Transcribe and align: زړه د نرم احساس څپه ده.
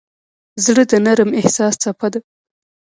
زړه 0.65 0.83
د 0.91 0.93
نرم 1.05 1.29
احساس 1.39 1.73
څپه 1.83 2.07
ده. 2.13 2.19